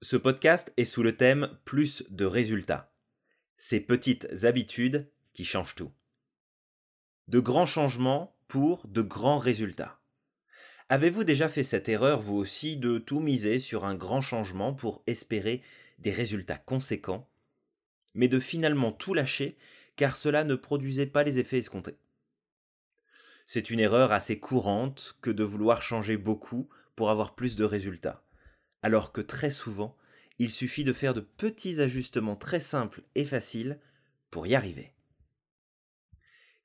Ce 0.00 0.16
podcast 0.16 0.72
est 0.76 0.84
sous 0.84 1.02
le 1.02 1.16
thème 1.16 1.58
Plus 1.64 2.04
de 2.08 2.24
résultats. 2.24 2.92
Ces 3.56 3.80
petites 3.80 4.28
habitudes 4.44 5.10
qui 5.34 5.44
changent 5.44 5.74
tout. 5.74 5.90
De 7.26 7.40
grands 7.40 7.66
changements 7.66 8.36
pour 8.46 8.86
de 8.86 9.02
grands 9.02 9.40
résultats. 9.40 9.98
Avez-vous 10.88 11.24
déjà 11.24 11.48
fait 11.48 11.64
cette 11.64 11.88
erreur, 11.88 12.20
vous 12.20 12.36
aussi, 12.36 12.76
de 12.76 12.98
tout 12.98 13.18
miser 13.18 13.58
sur 13.58 13.84
un 13.84 13.96
grand 13.96 14.20
changement 14.20 14.72
pour 14.72 15.02
espérer 15.08 15.62
des 15.98 16.12
résultats 16.12 16.58
conséquents, 16.58 17.28
mais 18.14 18.28
de 18.28 18.38
finalement 18.38 18.92
tout 18.92 19.14
lâcher 19.14 19.58
car 19.96 20.14
cela 20.14 20.44
ne 20.44 20.54
produisait 20.54 21.06
pas 21.06 21.24
les 21.24 21.40
effets 21.40 21.58
escomptés? 21.58 21.98
C'est 23.48 23.68
une 23.68 23.80
erreur 23.80 24.12
assez 24.12 24.38
courante 24.38 25.16
que 25.22 25.30
de 25.30 25.42
vouloir 25.42 25.82
changer 25.82 26.16
beaucoup 26.16 26.68
pour 26.94 27.10
avoir 27.10 27.34
plus 27.34 27.56
de 27.56 27.64
résultats 27.64 28.22
alors 28.82 29.12
que 29.12 29.20
très 29.20 29.50
souvent, 29.50 29.96
il 30.38 30.50
suffit 30.50 30.84
de 30.84 30.92
faire 30.92 31.14
de 31.14 31.20
petits 31.20 31.80
ajustements 31.80 32.36
très 32.36 32.60
simples 32.60 33.02
et 33.14 33.24
faciles 33.24 33.78
pour 34.30 34.46
y 34.46 34.54
arriver. 34.54 34.92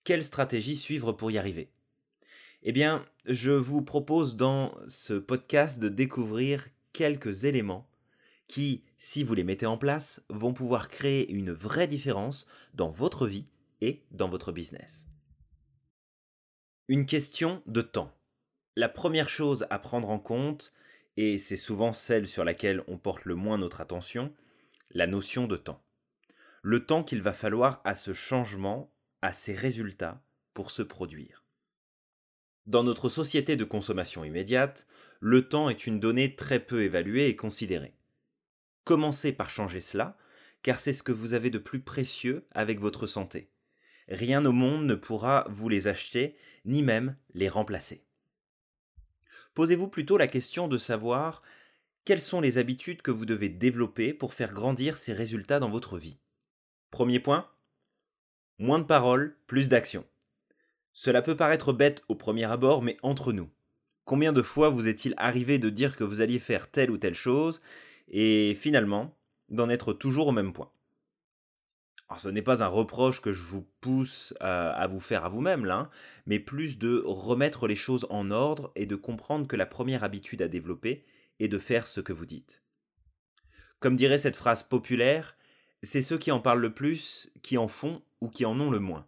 Quelle 0.03 0.23
stratégie 0.23 0.75
suivre 0.75 1.11
pour 1.13 1.31
y 1.31 1.37
arriver? 1.37 1.71
Eh 2.61 2.71
bien, 2.71 3.03
je 3.25 3.51
vous 3.51 3.81
propose 3.81 4.35
dans 4.35 4.77
ce 4.87 5.13
podcast 5.13 5.79
de 5.79 5.89
découvrir 5.89 6.67
quelques 6.93 7.45
éléments 7.45 7.89
qui, 8.47 8.83
si 8.97 9.23
vous 9.23 9.33
les 9.33 9.43
mettez 9.43 9.65
en 9.65 9.77
place, 9.77 10.23
vont 10.29 10.53
pouvoir 10.53 10.87
créer 10.87 11.31
une 11.31 11.51
vraie 11.51 11.87
différence 11.87 12.47
dans 12.73 12.89
votre 12.89 13.27
vie 13.27 13.47
et 13.81 14.03
dans 14.11 14.29
votre 14.29 14.51
business. 14.51 15.07
Une 16.87 17.05
question 17.05 17.63
de 17.65 17.81
temps. 17.81 18.13
La 18.75 18.89
première 18.89 19.29
chose 19.29 19.65
à 19.69 19.79
prendre 19.79 20.09
en 20.09 20.19
compte, 20.19 20.73
et 21.17 21.39
c'est 21.39 21.57
souvent 21.57 21.93
celle 21.93 22.27
sur 22.27 22.43
laquelle 22.43 22.83
on 22.87 22.97
porte 22.97 23.25
le 23.25 23.35
moins 23.35 23.57
notre 23.57 23.81
attention, 23.81 24.33
la 24.91 25.07
notion 25.07 25.47
de 25.47 25.57
temps. 25.57 25.83
Le 26.61 26.85
temps 26.85 27.03
qu'il 27.03 27.21
va 27.21 27.33
falloir 27.33 27.81
à 27.83 27.95
ce 27.95 28.13
changement, 28.13 28.93
à 29.21 29.33
ces 29.33 29.53
résultats, 29.53 30.23
pour 30.53 30.71
se 30.71 30.81
produire. 30.81 31.43
Dans 32.65 32.83
notre 32.83 33.09
société 33.09 33.55
de 33.55 33.65
consommation 33.65 34.23
immédiate, 34.23 34.87
le 35.19 35.47
temps 35.47 35.69
est 35.69 35.85
une 35.85 35.99
donnée 35.99 36.35
très 36.35 36.59
peu 36.59 36.83
évaluée 36.83 37.27
et 37.27 37.35
considérée. 37.35 37.95
Commencez 38.85 39.33
par 39.33 39.49
changer 39.49 39.81
cela, 39.81 40.17
car 40.61 40.79
c'est 40.79 40.93
ce 40.93 41.03
que 41.03 41.11
vous 41.11 41.33
avez 41.33 41.49
de 41.49 41.57
plus 41.57 41.81
précieux 41.81 42.47
avec 42.51 42.79
votre 42.79 43.07
santé. 43.07 43.51
Rien 44.07 44.45
au 44.45 44.51
monde 44.51 44.85
ne 44.85 44.95
pourra 44.95 45.45
vous 45.49 45.69
les 45.69 45.87
acheter, 45.87 46.35
ni 46.65 46.81
même 46.81 47.17
les 47.33 47.49
remplacer 47.49 48.05
posez-vous 49.53 49.87
plutôt 49.87 50.17
la 50.17 50.27
question 50.27 50.67
de 50.67 50.77
savoir 50.77 51.41
quelles 52.05 52.21
sont 52.21 52.41
les 52.41 52.57
habitudes 52.57 53.01
que 53.01 53.11
vous 53.11 53.25
devez 53.25 53.49
développer 53.49 54.13
pour 54.13 54.33
faire 54.33 54.51
grandir 54.51 54.97
ces 54.97 55.13
résultats 55.13 55.59
dans 55.59 55.69
votre 55.69 55.97
vie. 55.97 56.19
Premier 56.91 57.19
point, 57.19 57.49
moins 58.59 58.79
de 58.79 58.83
paroles, 58.83 59.37
plus 59.47 59.69
d'action. 59.69 60.05
Cela 60.93 61.21
peut 61.21 61.35
paraître 61.35 61.73
bête 61.73 62.03
au 62.07 62.15
premier 62.15 62.45
abord, 62.45 62.83
mais 62.83 62.97
entre 63.01 63.33
nous, 63.33 63.49
combien 64.05 64.33
de 64.33 64.41
fois 64.41 64.69
vous 64.69 64.87
est-il 64.87 65.13
arrivé 65.17 65.57
de 65.57 65.69
dire 65.69 65.95
que 65.95 66.03
vous 66.03 66.21
alliez 66.21 66.39
faire 66.39 66.69
telle 66.69 66.91
ou 66.91 66.97
telle 66.97 67.15
chose, 67.15 67.61
et 68.09 68.53
finalement 68.55 69.17
d'en 69.49 69.69
être 69.69 69.93
toujours 69.93 70.27
au 70.27 70.31
même 70.31 70.53
point? 70.53 70.71
Alors 72.09 72.19
ce 72.19 72.29
n'est 72.29 72.41
pas 72.41 72.63
un 72.63 72.67
reproche 72.67 73.21
que 73.21 73.33
je 73.33 73.43
vous 73.43 73.65
pousse 73.81 74.33
à, 74.39 74.87
vous 74.87 74.99
faire 74.99 75.25
à 75.25 75.29
vous-même 75.29 75.65
là, 75.65 75.77
hein, 75.77 75.89
mais 76.25 76.39
plus 76.39 76.77
de 76.77 77.01
remettre 77.05 77.67
les 77.67 77.75
choses 77.75 78.05
en 78.09 78.29
ordre 78.29 78.71
et 78.75 78.85
de 78.85 78.95
comprendre 78.95 79.47
que 79.47 79.55
la 79.55 79.65
première 79.65 80.03
habitude 80.03 80.41
à 80.41 80.47
développer 80.47 81.05
est 81.39 81.47
de 81.47 81.59
faire 81.59 81.87
ce 81.87 82.01
que 82.01 82.13
vous 82.13 82.25
dites. 82.25 82.61
Comme 83.79 83.95
dirait 83.95 84.17
cette 84.19 84.35
phrase 84.35 84.63
populaire, 84.63 85.35
c'est 85.81 86.01
ceux 86.01 86.17
qui 86.17 86.31
en 86.31 86.39
parlent 86.39 86.61
le 86.61 86.73
plus 86.73 87.31
qui 87.41 87.57
en 87.57 87.67
font 87.67 88.01
ou 88.21 88.29
qui 88.29 88.45
en 88.45 88.59
ont 88.59 88.69
le 88.69 88.79
moins. 88.79 89.07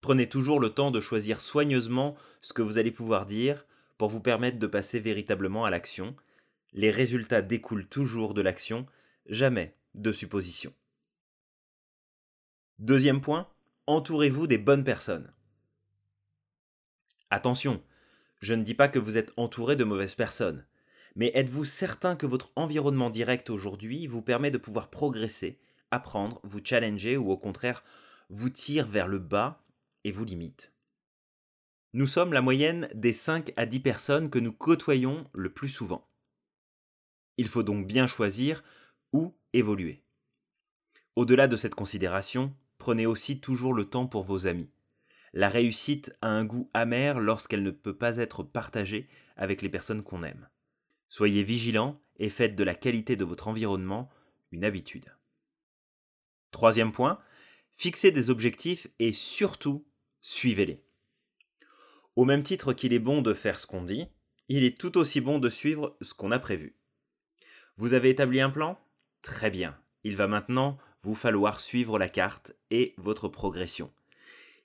Prenez 0.00 0.28
toujours 0.28 0.60
le 0.60 0.68
temps 0.68 0.90
de 0.90 1.00
choisir 1.00 1.40
soigneusement 1.40 2.14
ce 2.42 2.52
que 2.52 2.62
vous 2.62 2.76
allez 2.76 2.92
pouvoir 2.92 3.24
dire 3.24 3.64
pour 3.96 4.10
vous 4.10 4.20
permettre 4.20 4.58
de 4.58 4.66
passer 4.66 5.00
véritablement 5.00 5.64
à 5.64 5.70
l'action. 5.70 6.14
Les 6.74 6.90
résultats 6.90 7.40
découlent 7.40 7.86
toujours 7.86 8.34
de 8.34 8.42
l'action, 8.42 8.86
jamais 9.26 9.74
de 9.94 10.12
suppositions. 10.12 10.74
Deuxième 12.80 13.20
point, 13.20 13.48
entourez-vous 13.86 14.48
des 14.48 14.58
bonnes 14.58 14.82
personnes. 14.82 15.32
Attention, 17.30 17.80
je 18.40 18.52
ne 18.54 18.64
dis 18.64 18.74
pas 18.74 18.88
que 18.88 18.98
vous 18.98 19.16
êtes 19.16 19.32
entouré 19.36 19.76
de 19.76 19.84
mauvaises 19.84 20.16
personnes, 20.16 20.66
mais 21.14 21.30
êtes-vous 21.34 21.64
certain 21.64 22.16
que 22.16 22.26
votre 22.26 22.50
environnement 22.56 23.10
direct 23.10 23.48
aujourd'hui 23.48 24.08
vous 24.08 24.22
permet 24.22 24.50
de 24.50 24.58
pouvoir 24.58 24.90
progresser, 24.90 25.60
apprendre, 25.92 26.40
vous 26.42 26.60
challenger 26.64 27.16
ou 27.16 27.30
au 27.30 27.36
contraire 27.36 27.84
vous 28.28 28.50
tire 28.50 28.88
vers 28.88 29.06
le 29.06 29.20
bas 29.20 29.64
et 30.02 30.10
vous 30.10 30.24
limite? 30.24 30.72
Nous 31.92 32.08
sommes 32.08 32.32
la 32.32 32.42
moyenne 32.42 32.88
des 32.92 33.12
5 33.12 33.52
à 33.56 33.66
10 33.66 33.80
personnes 33.80 34.30
que 34.30 34.40
nous 34.40 34.52
côtoyons 34.52 35.30
le 35.32 35.52
plus 35.52 35.68
souvent. 35.68 36.10
Il 37.36 37.46
faut 37.46 37.62
donc 37.62 37.86
bien 37.86 38.08
choisir 38.08 38.64
où 39.12 39.32
évoluer. 39.52 40.02
Au-delà 41.14 41.46
de 41.46 41.56
cette 41.56 41.76
considération, 41.76 42.52
prenez 42.84 43.06
aussi 43.06 43.40
toujours 43.40 43.72
le 43.72 43.86
temps 43.86 44.06
pour 44.06 44.24
vos 44.24 44.46
amis. 44.46 44.68
La 45.32 45.48
réussite 45.48 46.14
a 46.20 46.28
un 46.28 46.44
goût 46.44 46.68
amer 46.74 47.18
lorsqu'elle 47.18 47.62
ne 47.62 47.70
peut 47.70 47.96
pas 47.96 48.18
être 48.18 48.42
partagée 48.42 49.08
avec 49.36 49.62
les 49.62 49.70
personnes 49.70 50.02
qu'on 50.02 50.22
aime. 50.22 50.50
Soyez 51.08 51.44
vigilants 51.44 51.98
et 52.18 52.28
faites 52.28 52.54
de 52.54 52.62
la 52.62 52.74
qualité 52.74 53.16
de 53.16 53.24
votre 53.24 53.48
environnement 53.48 54.10
une 54.50 54.66
habitude. 54.66 55.06
Troisième 56.50 56.92
point, 56.92 57.18
fixez 57.74 58.10
des 58.10 58.28
objectifs 58.28 58.86
et 58.98 59.14
surtout 59.14 59.86
suivez-les. 60.20 60.84
Au 62.16 62.26
même 62.26 62.42
titre 62.42 62.74
qu'il 62.74 62.92
est 62.92 62.98
bon 62.98 63.22
de 63.22 63.32
faire 63.32 63.58
ce 63.58 63.66
qu'on 63.66 63.82
dit, 63.82 64.08
il 64.50 64.62
est 64.62 64.78
tout 64.78 64.98
aussi 64.98 65.22
bon 65.22 65.38
de 65.38 65.48
suivre 65.48 65.96
ce 66.02 66.12
qu'on 66.12 66.32
a 66.32 66.38
prévu. 66.38 66.76
Vous 67.76 67.94
avez 67.94 68.10
établi 68.10 68.42
un 68.42 68.50
plan? 68.50 68.78
Très 69.22 69.48
bien. 69.48 69.74
Il 70.02 70.16
va 70.16 70.28
maintenant 70.28 70.76
vous 71.04 71.14
falloir 71.14 71.60
suivre 71.60 71.98
la 71.98 72.08
carte 72.08 72.56
et 72.70 72.94
votre 72.96 73.28
progression. 73.28 73.92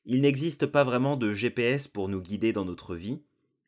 Il 0.06 0.22
n'existe 0.22 0.68
pas 0.68 0.86
vraiment 0.86 1.18
de 1.18 1.34
GPS 1.34 1.90
pour 1.90 2.08
nous 2.08 2.22
guider 2.22 2.54
dans 2.54 2.64
notre 2.64 2.96
vie, 2.96 3.22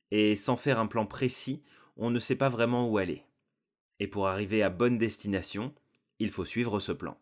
et 0.10 0.38
sans 0.38 0.56
faire 0.56 0.80
un 0.80 0.88
plan 0.88 1.06
précis, 1.06 1.64
on 1.98 2.10
ne 2.10 2.20
sait 2.20 2.38
pas 2.38 2.48
vraiment 2.48 2.88
où 2.88 2.98
aller. 2.98 3.26
Et 4.00 4.08
pour 4.08 4.30
arriver 4.30 4.64
à 4.64 4.70
bonne 4.70 4.98
destination, 4.98 5.76
il 6.20 6.30
faut 6.30 6.46
suivre 6.46 6.80
ce 6.80 6.94
plan. 6.94 7.18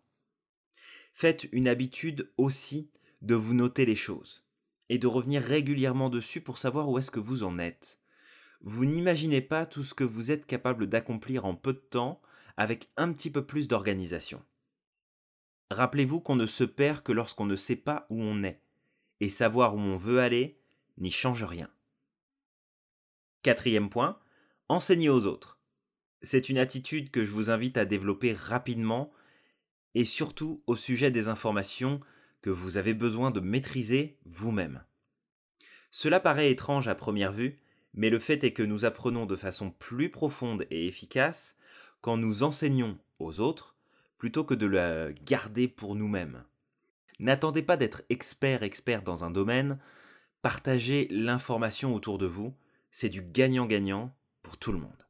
Faites 1.14 1.50
une 1.52 1.68
habitude 1.68 2.32
aussi 2.38 2.92
de 3.24 3.34
vous 3.34 3.56
noter 3.56 3.88
les 3.88 3.96
choses, 3.96 4.46
et 4.88 5.00
de 5.00 5.08
revenir 5.08 5.42
régulièrement 5.42 6.12
dessus 6.12 6.42
pour 6.42 6.60
savoir 6.60 6.90
où 6.90 7.00
est-ce 7.00 7.10
que 7.10 7.20
vous 7.20 7.42
en 7.42 7.58
êtes. 7.58 8.00
Vous 8.62 8.86
n'imaginez 8.86 9.42
pas 9.42 9.66
tout 9.66 9.84
ce 9.84 9.96
que 9.96 10.04
vous 10.04 10.30
êtes 10.30 10.46
capable 10.46 10.86
d'accomplir 10.86 11.46
en 11.46 11.56
peu 11.56 11.74
de 11.74 11.80
temps 11.80 12.22
avec 12.56 12.92
un 12.98 13.12
petit 13.14 13.32
peu 13.32 13.44
plus 13.44 13.68
d'organisation. 13.68 14.44
Rappelez-vous 15.72 16.20
qu'on 16.20 16.36
ne 16.36 16.48
se 16.48 16.64
perd 16.64 17.02
que 17.02 17.12
lorsqu'on 17.12 17.46
ne 17.46 17.56
sait 17.56 17.76
pas 17.76 18.08
où 18.10 18.22
on 18.22 18.44
est, 18.44 18.62
et 19.20 19.30
savoir 19.30 19.76
où 19.76 19.80
on 19.80 19.98
veut 19.98 20.20
aller 20.20 20.60
n'y 20.98 21.12
change 21.12 21.44
rien. 21.44 21.70
Quatrième 23.44 23.90
point, 23.90 24.20
enseignez 24.68 25.10
aux 25.10 25.26
autres. 25.26 25.60
C'est 26.22 26.50
une 26.50 26.58
attitude 26.58 27.12
que 27.12 27.24
je 27.24 27.32
vous 27.32 27.50
invite 27.50 27.78
à 27.78 27.86
développer 27.86 28.34
rapidement, 28.34 29.12
et 29.96 30.06
surtout 30.06 30.64
au 30.68 30.76
sujet 30.76 31.12
des 31.12 31.28
informations 31.28 32.02
que 32.42 32.50
vous 32.50 32.78
avez 32.78 32.94
besoin 32.94 33.32
de 33.32 33.40
maîtriser 33.40 34.18
vous-même. 34.26 34.84
Cela 35.92 36.20
paraît 36.20 36.52
étrange 36.52 36.88
à 36.88 36.96
première 36.96 37.32
vue, 37.32 37.60
mais 37.94 38.10
le 38.10 38.20
fait 38.20 38.44
est 38.44 38.54
que 38.54 38.64
nous 38.64 38.86
apprenons 38.86 39.26
de 39.26 39.36
façon 39.36 39.72
plus 39.72 40.10
profonde 40.10 40.66
et 40.70 40.86
efficace 40.86 41.58
quand 42.02 42.18
nous 42.18 42.44
enseignons 42.44 43.00
aux 43.18 43.40
autres 43.40 43.79
plutôt 44.20 44.44
que 44.44 44.54
de 44.54 44.68
la 44.68 45.12
garder 45.12 45.68
pour 45.68 45.96
nous-mêmes. 45.96 46.44
N'attendez 47.20 47.64
pas 47.64 47.78
d'être 47.78 48.04
expert 48.10 48.62
expert 48.62 49.02
dans 49.02 49.24
un 49.24 49.32
domaine, 49.32 49.80
partagez 50.42 51.08
l'information 51.10 51.96
autour 51.96 52.18
de 52.18 52.28
vous, 52.28 52.54
c'est 52.92 53.10
du 53.10 53.22
gagnant-gagnant 53.22 54.16
pour 54.44 54.58
tout 54.58 54.72
le 54.72 54.78
monde. 54.78 55.08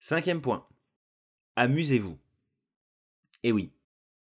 Cinquième 0.00 0.40
point. 0.40 0.66
Amusez-vous. 1.56 2.18
Et 3.42 3.52
oui, 3.52 3.72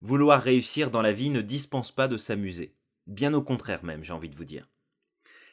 vouloir 0.01 0.41
réussir 0.41 0.91
dans 0.91 1.01
la 1.01 1.13
vie 1.13 1.29
ne 1.29 1.41
dispense 1.41 1.91
pas 1.91 2.07
de 2.07 2.17
s'amuser. 2.17 2.75
Bien 3.07 3.33
au 3.33 3.41
contraire 3.41 3.83
même, 3.83 4.03
j'ai 4.03 4.13
envie 4.13 4.29
de 4.29 4.35
vous 4.35 4.45
dire. 4.45 4.69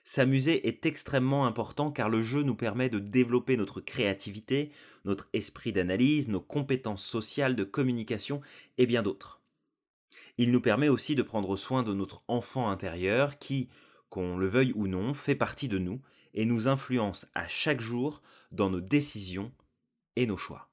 S'amuser 0.08 0.68
est 0.68 0.86
extrêmement 0.86 1.46
important 1.46 1.90
car 1.90 2.08
le 2.08 2.22
jeu 2.22 2.44
nous 2.44 2.54
permet 2.54 2.88
de 2.88 3.00
développer 3.00 3.56
notre 3.56 3.80
créativité, 3.80 4.70
notre 5.04 5.28
esprit 5.32 5.72
d'analyse, 5.72 6.28
nos 6.28 6.40
compétences 6.40 7.04
sociales 7.04 7.56
de 7.56 7.64
communication 7.64 8.40
et 8.78 8.86
bien 8.86 9.02
d'autres. 9.02 9.40
Il 10.38 10.52
nous 10.52 10.60
permet 10.60 10.88
aussi 10.88 11.16
de 11.16 11.24
prendre 11.24 11.56
soin 11.56 11.82
de 11.82 11.92
notre 11.92 12.22
enfant 12.28 12.70
intérieur 12.70 13.36
qui, 13.38 13.68
qu'on 14.08 14.38
le 14.38 14.46
veuille 14.46 14.72
ou 14.76 14.86
non, 14.86 15.12
fait 15.12 15.34
partie 15.34 15.66
de 15.66 15.78
nous 15.78 16.00
et 16.34 16.46
nous 16.46 16.68
influence 16.68 17.26
à 17.34 17.48
chaque 17.48 17.80
jour 17.80 18.22
dans 18.52 18.70
nos 18.70 18.80
décisions 18.80 19.50
et 20.14 20.26
nos 20.26 20.36
choix. 20.36 20.70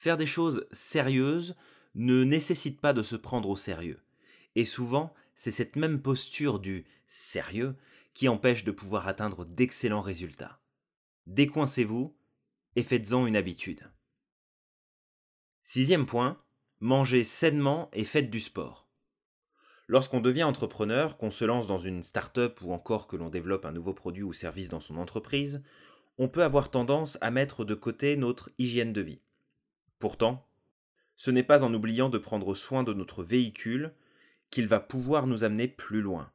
Faire 0.00 0.16
des 0.16 0.26
choses 0.26 0.66
sérieuses 0.72 1.54
ne 1.94 2.24
nécessite 2.24 2.80
pas 2.80 2.94
de 2.94 3.02
se 3.02 3.14
prendre 3.14 3.48
au 3.48 3.56
sérieux. 3.56 4.00
Et 4.56 4.64
souvent, 4.64 5.14
c'est 5.34 5.50
cette 5.50 5.76
même 5.76 6.02
posture 6.02 6.58
du 6.58 6.84
sérieux 7.06 7.76
qui 8.14 8.28
empêche 8.28 8.64
de 8.64 8.70
pouvoir 8.70 9.08
atteindre 9.08 9.44
d'excellents 9.44 10.00
résultats. 10.00 10.60
Décoincez-vous 11.26 12.16
et 12.76 12.82
faites-en 12.82 13.26
une 13.26 13.36
habitude. 13.36 13.90
Sixième 15.62 16.06
point, 16.06 16.42
mangez 16.80 17.24
sainement 17.24 17.90
et 17.92 18.04
faites 18.04 18.30
du 18.30 18.40
sport. 18.40 18.88
Lorsqu'on 19.86 20.20
devient 20.20 20.44
entrepreneur, 20.44 21.18
qu'on 21.18 21.30
se 21.30 21.44
lance 21.44 21.66
dans 21.66 21.78
une 21.78 22.02
start-up 22.02 22.60
ou 22.62 22.72
encore 22.72 23.08
que 23.08 23.16
l'on 23.16 23.28
développe 23.28 23.64
un 23.64 23.72
nouveau 23.72 23.92
produit 23.92 24.22
ou 24.22 24.32
service 24.32 24.68
dans 24.68 24.80
son 24.80 24.96
entreprise, 24.96 25.62
on 26.18 26.28
peut 26.28 26.44
avoir 26.44 26.70
tendance 26.70 27.18
à 27.20 27.30
mettre 27.30 27.64
de 27.64 27.74
côté 27.74 28.16
notre 28.16 28.50
hygiène 28.58 28.92
de 28.92 29.00
vie. 29.00 29.20
Pourtant, 29.98 30.46
ce 31.16 31.30
n'est 31.30 31.42
pas 31.42 31.64
en 31.64 31.74
oubliant 31.74 32.08
de 32.08 32.18
prendre 32.18 32.54
soin 32.54 32.82
de 32.82 32.92
notre 32.92 33.22
véhicule 33.22 33.94
qu'il 34.50 34.66
va 34.66 34.80
pouvoir 34.80 35.26
nous 35.26 35.44
amener 35.44 35.68
plus 35.68 36.00
loin. 36.00 36.30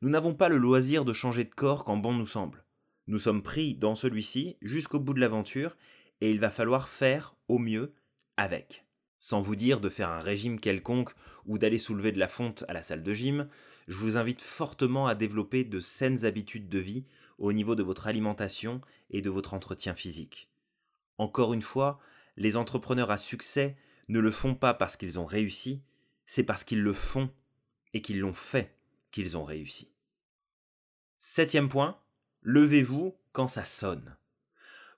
Nous 0.00 0.08
n'avons 0.08 0.34
pas 0.34 0.48
le 0.48 0.58
loisir 0.58 1.04
de 1.04 1.12
changer 1.12 1.44
de 1.44 1.54
corps 1.54 1.84
quand 1.84 1.96
bon 1.96 2.12
nous 2.12 2.26
semble. 2.26 2.64
Nous 3.06 3.18
sommes 3.18 3.42
pris 3.42 3.74
dans 3.74 3.94
celui-ci 3.94 4.56
jusqu'au 4.62 5.00
bout 5.00 5.14
de 5.14 5.20
l'aventure 5.20 5.76
et 6.20 6.30
il 6.30 6.40
va 6.40 6.50
falloir 6.50 6.88
faire 6.88 7.34
au 7.48 7.58
mieux 7.58 7.94
avec. 8.36 8.84
Sans 9.18 9.42
vous 9.42 9.56
dire 9.56 9.80
de 9.80 9.88
faire 9.88 10.10
un 10.10 10.20
régime 10.20 10.60
quelconque 10.60 11.10
ou 11.46 11.58
d'aller 11.58 11.78
soulever 11.78 12.12
de 12.12 12.18
la 12.18 12.28
fonte 12.28 12.64
à 12.68 12.72
la 12.72 12.82
salle 12.82 13.02
de 13.02 13.12
gym, 13.12 13.48
je 13.88 13.96
vous 13.96 14.16
invite 14.16 14.42
fortement 14.42 15.06
à 15.06 15.14
développer 15.14 15.64
de 15.64 15.80
saines 15.80 16.24
habitudes 16.24 16.68
de 16.68 16.78
vie 16.78 17.04
au 17.38 17.52
niveau 17.52 17.74
de 17.74 17.82
votre 17.82 18.06
alimentation 18.06 18.80
et 19.10 19.22
de 19.22 19.30
votre 19.30 19.54
entretien 19.54 19.94
physique. 19.94 20.50
Encore 21.16 21.52
une 21.52 21.62
fois, 21.62 21.98
les 22.36 22.56
entrepreneurs 22.56 23.10
à 23.10 23.18
succès 23.18 23.76
ne 24.08 24.20
le 24.20 24.30
font 24.30 24.54
pas 24.54 24.74
parce 24.74 24.96
qu'ils 24.96 25.18
ont 25.18 25.24
réussi, 25.24 25.82
c'est 26.28 26.44
parce 26.44 26.62
qu'ils 26.62 26.82
le 26.82 26.92
font 26.92 27.30
et 27.94 28.02
qu'ils 28.02 28.20
l'ont 28.20 28.34
fait 28.34 28.76
qu'ils 29.10 29.38
ont 29.38 29.44
réussi. 29.44 29.90
Septième 31.16 31.70
point, 31.70 31.98
levez-vous 32.42 33.16
quand 33.32 33.48
ça 33.48 33.64
sonne. 33.64 34.14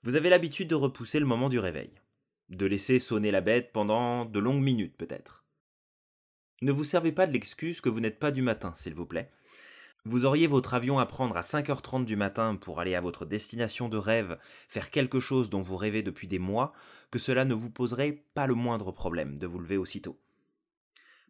Vous 0.03 0.17
avez 0.17 0.29
l'habitude 0.29 0.67
de 0.67 0.75
repousser 0.75 1.21
le 1.21 1.27
moment 1.27 1.49
du 1.49 1.61
réveil 1.61 1.93
de 2.49 2.67
laisser 2.67 2.99
sonner 2.99 3.31
la 3.31 3.41
bête 3.41 3.73
pendant 3.73 4.25
de 4.25 4.41
longues 4.41 4.61
minutes 4.62 4.97
peut-être. 4.97 5.44
Ne 6.62 6.73
vous 6.73 6.82
servez 6.82 7.12
pas 7.12 7.29
de 7.29 7.32
l'excuse 7.32 7.81
que 7.81 7.88
vous 7.88 8.00
n'êtes 8.00 8.19
pas 8.19 8.32
du 8.32 8.43
matin, 8.43 8.73
s'il 8.75 8.94
vous 8.94 9.06
plaît. 9.06 9.31
Vous 10.05 10.25
auriez 10.25 10.49
votre 10.49 10.75
avion 10.75 10.99
à 10.99 11.06
prendre 11.06 11.37
à 11.37 11.43
5h30 11.43 12.06
du 12.06 12.17
matin 12.17 12.56
pour 12.56 12.81
aller 12.81 12.97
à 12.97 13.00
votre 13.00 13.25
destination 13.25 13.88
de 13.88 13.99
rêve, 13.99 14.37
faire 14.69 14.91
quelque 14.91 15.21
chose 15.21 15.49
dont 15.49 15.61
vous 15.61 15.77
rêvez 15.77 16.03
depuis 16.03 16.27
des 16.27 16.41
mois, 16.41 16.73
que 17.12 17.21
cela 17.21 17.44
ne 17.44 17.55
vous 17.55 17.71
poserait 17.71 18.25
pas 18.35 18.49
le 18.49 18.55
moindre 18.55 18.91
problème 18.91 19.38
de 19.38 19.47
vous 19.47 19.61
lever 19.61 19.77
aussitôt. 19.77 20.19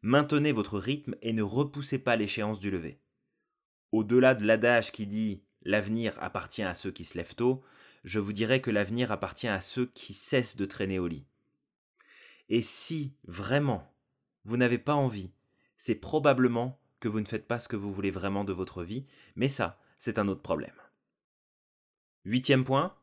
Maintenez 0.02 0.52
votre 0.52 0.78
rythme 0.78 1.14
et 1.20 1.32
ne 1.32 1.42
repoussez 1.42 1.98
pas 1.98 2.16
l'échéance 2.16 2.58
du 2.58 2.70
lever. 2.70 3.00
Au-delà 3.92 4.34
de 4.34 4.46
l'adage 4.46 4.92
qui 4.92 5.06
dit 5.06 5.42
l'avenir 5.62 6.14
appartient 6.20 6.62
à 6.62 6.74
ceux 6.74 6.90
qui 6.90 7.04
se 7.04 7.18
lèvent 7.18 7.34
tôt, 7.34 7.62
je 8.04 8.18
vous 8.18 8.32
dirais 8.32 8.60
que 8.60 8.70
l'avenir 8.70 9.12
appartient 9.12 9.48
à 9.48 9.60
ceux 9.60 9.86
qui 9.86 10.14
cessent 10.14 10.56
de 10.56 10.64
traîner 10.64 10.98
au 10.98 11.06
lit. 11.06 11.26
Et 12.48 12.62
si, 12.62 13.14
vraiment, 13.24 13.92
vous 14.44 14.56
n'avez 14.56 14.78
pas 14.78 14.94
envie, 14.94 15.32
c'est 15.76 15.94
probablement 15.94 16.80
que 16.98 17.08
vous 17.08 17.20
ne 17.20 17.28
faites 17.28 17.46
pas 17.46 17.58
ce 17.58 17.68
que 17.68 17.76
vous 17.76 17.92
voulez 17.92 18.10
vraiment 18.10 18.44
de 18.44 18.52
votre 18.52 18.82
vie, 18.82 19.06
mais 19.36 19.48
ça, 19.48 19.78
c'est 19.98 20.18
un 20.18 20.28
autre 20.28 20.42
problème. 20.42 20.74
Huitième 22.24 22.64
point, 22.64 22.94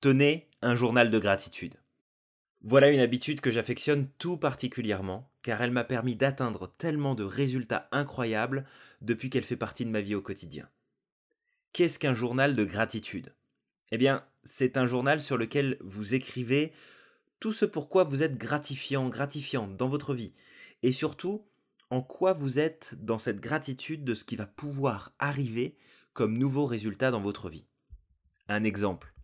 tenez 0.00 0.48
un 0.62 0.74
journal 0.74 1.10
de 1.10 1.18
gratitude. 1.18 1.74
Voilà 2.62 2.90
une 2.90 3.00
habitude 3.00 3.40
que 3.40 3.50
j'affectionne 3.50 4.08
tout 4.18 4.36
particulièrement, 4.36 5.30
car 5.48 5.62
elle 5.62 5.70
m'a 5.70 5.82
permis 5.82 6.14
d'atteindre 6.14 6.74
tellement 6.76 7.14
de 7.14 7.24
résultats 7.24 7.88
incroyables 7.90 8.66
depuis 9.00 9.30
qu'elle 9.30 9.44
fait 9.44 9.56
partie 9.56 9.86
de 9.86 9.90
ma 9.90 10.02
vie 10.02 10.14
au 10.14 10.20
quotidien. 10.20 10.68
Qu'est-ce 11.72 11.98
qu'un 11.98 12.12
journal 12.12 12.54
de 12.54 12.66
gratitude? 12.66 13.34
Eh 13.90 13.96
bien, 13.96 14.26
c'est 14.44 14.76
un 14.76 14.84
journal 14.84 15.22
sur 15.22 15.38
lequel 15.38 15.78
vous 15.80 16.12
écrivez 16.12 16.74
tout 17.40 17.54
ce 17.54 17.64
pourquoi 17.64 18.04
vous 18.04 18.22
êtes 18.22 18.36
gratifiant, 18.36 19.08
gratifiante 19.08 19.74
dans 19.74 19.88
votre 19.88 20.12
vie, 20.12 20.34
et 20.82 20.92
surtout 20.92 21.46
en 21.88 22.02
quoi 22.02 22.34
vous 22.34 22.58
êtes 22.58 22.96
dans 23.00 23.16
cette 23.16 23.40
gratitude 23.40 24.04
de 24.04 24.14
ce 24.14 24.24
qui 24.24 24.36
va 24.36 24.44
pouvoir 24.44 25.14
arriver 25.18 25.78
comme 26.12 26.36
nouveau 26.36 26.66
résultat 26.66 27.10
dans 27.10 27.22
votre 27.22 27.48
vie. 27.48 27.64
Un 28.48 28.64
exemple. 28.64 29.14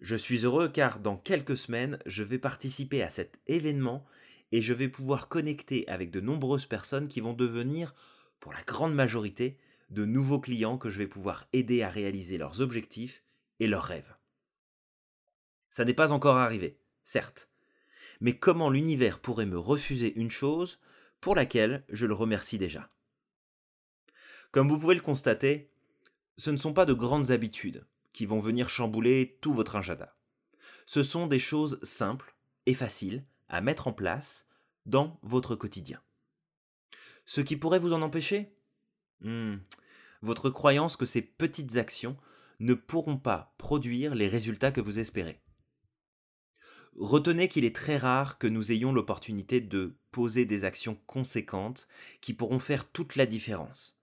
Je 0.00 0.14
suis 0.14 0.44
heureux 0.44 0.68
car 0.68 1.00
dans 1.00 1.16
quelques 1.16 1.56
semaines, 1.56 1.98
je 2.06 2.22
vais 2.22 2.38
participer 2.38 3.02
à 3.02 3.10
cet 3.10 3.40
événement 3.48 4.06
et 4.52 4.62
je 4.62 4.72
vais 4.72 4.88
pouvoir 4.88 5.28
connecter 5.28 5.86
avec 5.88 6.10
de 6.10 6.20
nombreuses 6.20 6.66
personnes 6.66 7.08
qui 7.08 7.20
vont 7.20 7.32
devenir, 7.32 7.94
pour 8.40 8.52
la 8.52 8.62
grande 8.62 8.94
majorité, 8.94 9.58
de 9.90 10.04
nouveaux 10.04 10.40
clients 10.40 10.78
que 10.78 10.90
je 10.90 10.98
vais 10.98 11.06
pouvoir 11.06 11.46
aider 11.52 11.82
à 11.82 11.90
réaliser 11.90 12.38
leurs 12.38 12.60
objectifs 12.60 13.22
et 13.58 13.66
leurs 13.66 13.84
rêves. 13.84 14.16
Ça 15.68 15.84
n'est 15.84 15.94
pas 15.94 16.12
encore 16.12 16.36
arrivé, 16.36 16.78
certes, 17.04 17.48
mais 18.20 18.36
comment 18.36 18.70
l'univers 18.70 19.20
pourrait 19.20 19.46
me 19.46 19.58
refuser 19.58 20.14
une 20.14 20.30
chose 20.30 20.78
pour 21.20 21.34
laquelle 21.34 21.84
je 21.88 22.06
le 22.06 22.14
remercie 22.14 22.58
déjà? 22.58 22.88
Comme 24.50 24.68
vous 24.68 24.78
pouvez 24.78 24.94
le 24.94 25.00
constater, 25.00 25.70
ce 26.36 26.50
ne 26.50 26.56
sont 26.56 26.72
pas 26.72 26.86
de 26.86 26.92
grandes 26.92 27.30
habitudes 27.30 27.86
qui 28.12 28.26
vont 28.26 28.40
venir 28.40 28.68
chambouler 28.68 29.38
tout 29.40 29.52
votre 29.52 29.76
agenda. 29.76 30.16
Ce 30.86 31.02
sont 31.02 31.26
des 31.26 31.38
choses 31.38 31.78
simples 31.82 32.34
et 32.66 32.74
faciles 32.74 33.24
à 33.50 33.60
mettre 33.60 33.88
en 33.88 33.92
place 33.92 34.46
dans 34.86 35.18
votre 35.22 35.54
quotidien. 35.54 36.00
Ce 37.26 37.40
qui 37.40 37.56
pourrait 37.56 37.78
vous 37.78 37.92
en 37.92 38.02
empêcher? 38.02 38.56
Hmm, 39.20 39.56
Votre 40.22 40.50
croyance 40.50 40.96
que 40.96 41.06
ces 41.06 41.22
petites 41.22 41.76
actions 41.76 42.16
ne 42.58 42.74
pourront 42.74 43.18
pas 43.18 43.54
produire 43.58 44.14
les 44.14 44.28
résultats 44.28 44.72
que 44.72 44.80
vous 44.80 44.98
espérez. 44.98 45.40
Retenez 46.96 47.48
qu'il 47.48 47.64
est 47.64 47.74
très 47.74 47.96
rare 47.96 48.38
que 48.38 48.46
nous 48.46 48.72
ayons 48.72 48.92
l'opportunité 48.92 49.60
de 49.60 49.96
poser 50.10 50.44
des 50.44 50.64
actions 50.64 50.98
conséquentes 51.06 51.88
qui 52.20 52.34
pourront 52.34 52.58
faire 52.58 52.90
toute 52.90 53.16
la 53.16 53.26
différence. 53.26 53.98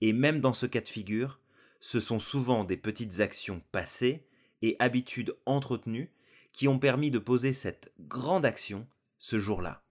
Et 0.00 0.12
même 0.12 0.40
dans 0.40 0.52
ce 0.52 0.66
cas 0.66 0.80
de 0.80 0.88
figure, 0.88 1.40
ce 1.80 2.00
sont 2.00 2.18
souvent 2.18 2.64
des 2.64 2.76
petites 2.76 3.20
actions 3.20 3.62
passées 3.72 4.26
et 4.60 4.76
habitudes 4.80 5.36
entretenues 5.46 6.12
qui 6.52 6.68
ont 6.68 6.78
permis 6.78 7.10
de 7.10 7.18
poser 7.18 7.52
cette 7.52 7.92
grande 8.00 8.44
action 8.44 8.86
ce 9.22 9.38
jour-là. 9.38 9.84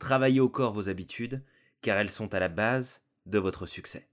Travaillez 0.00 0.40
au 0.40 0.48
corps 0.48 0.72
vos 0.72 0.88
habitudes, 0.88 1.44
car 1.80 1.96
elles 1.96 2.10
sont 2.10 2.34
à 2.34 2.40
la 2.40 2.48
base 2.48 3.02
de 3.24 3.38
votre 3.38 3.66
succès. 3.66 4.08